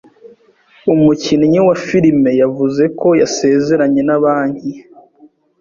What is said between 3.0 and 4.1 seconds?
yasezeranye